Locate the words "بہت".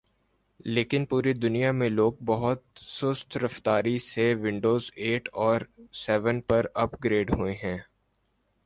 2.25-2.63